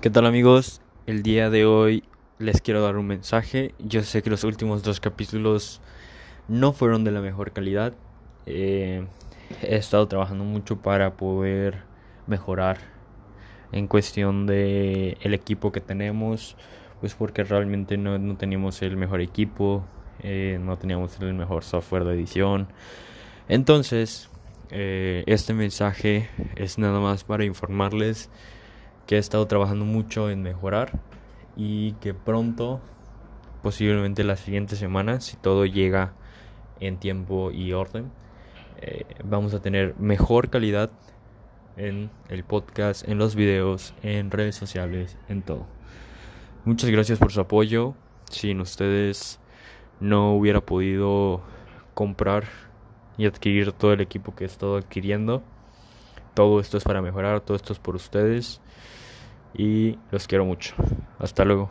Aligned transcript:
¿Qué 0.00 0.10
tal 0.10 0.26
amigos? 0.26 0.80
El 1.08 1.24
día 1.24 1.50
de 1.50 1.66
hoy 1.66 2.04
les 2.38 2.60
quiero 2.60 2.80
dar 2.80 2.96
un 2.96 3.08
mensaje. 3.08 3.74
Yo 3.80 4.04
sé 4.04 4.22
que 4.22 4.30
los 4.30 4.44
últimos 4.44 4.84
dos 4.84 5.00
capítulos 5.00 5.80
no 6.46 6.72
fueron 6.72 7.02
de 7.02 7.10
la 7.10 7.20
mejor 7.20 7.50
calidad. 7.50 7.94
Eh, 8.46 9.04
he 9.60 9.74
estado 9.74 10.06
trabajando 10.06 10.44
mucho 10.44 10.76
para 10.82 11.16
poder 11.16 11.82
mejorar 12.28 12.78
en 13.72 13.88
cuestión 13.88 14.46
de 14.46 15.18
el 15.20 15.34
equipo 15.34 15.72
que 15.72 15.80
tenemos, 15.80 16.56
pues 17.00 17.14
porque 17.14 17.42
realmente 17.42 17.96
no, 17.96 18.20
no 18.20 18.36
teníamos 18.36 18.80
el 18.82 18.96
mejor 18.96 19.20
equipo, 19.20 19.84
eh, 20.22 20.60
no 20.62 20.78
teníamos 20.78 21.18
el 21.18 21.34
mejor 21.34 21.64
software 21.64 22.04
de 22.04 22.14
edición. 22.14 22.68
Entonces, 23.48 24.30
eh, 24.70 25.24
este 25.26 25.54
mensaje 25.54 26.30
es 26.54 26.78
nada 26.78 27.00
más 27.00 27.24
para 27.24 27.44
informarles 27.44 28.30
que 29.08 29.16
he 29.16 29.18
estado 29.18 29.46
trabajando 29.46 29.86
mucho 29.86 30.28
en 30.28 30.42
mejorar 30.42 30.92
y 31.56 31.92
que 31.94 32.12
pronto, 32.12 32.78
posiblemente 33.62 34.22
las 34.22 34.40
siguientes 34.40 34.78
semanas, 34.78 35.24
si 35.24 35.38
todo 35.38 35.64
llega 35.64 36.12
en 36.78 36.98
tiempo 36.98 37.50
y 37.50 37.72
orden, 37.72 38.12
eh, 38.82 39.06
vamos 39.24 39.54
a 39.54 39.62
tener 39.62 39.94
mejor 39.98 40.50
calidad 40.50 40.90
en 41.78 42.10
el 42.28 42.44
podcast, 42.44 43.08
en 43.08 43.16
los 43.16 43.34
videos, 43.34 43.94
en 44.02 44.30
redes 44.30 44.56
sociales, 44.56 45.16
en 45.30 45.40
todo. 45.40 45.64
Muchas 46.66 46.90
gracias 46.90 47.18
por 47.18 47.32
su 47.32 47.40
apoyo. 47.40 47.94
Sin 48.28 48.60
ustedes 48.60 49.40
no 50.00 50.34
hubiera 50.34 50.60
podido 50.60 51.40
comprar 51.94 52.44
y 53.16 53.24
adquirir 53.24 53.72
todo 53.72 53.94
el 53.94 54.02
equipo 54.02 54.34
que 54.34 54.44
he 54.44 54.46
estado 54.46 54.76
adquiriendo. 54.76 55.42
Todo 56.38 56.60
esto 56.60 56.78
es 56.78 56.84
para 56.84 57.02
mejorar, 57.02 57.40
todo 57.40 57.56
esto 57.56 57.72
es 57.72 57.80
por 57.80 57.96
ustedes 57.96 58.60
y 59.54 59.98
los 60.12 60.28
quiero 60.28 60.44
mucho. 60.44 60.76
Hasta 61.18 61.44
luego. 61.44 61.68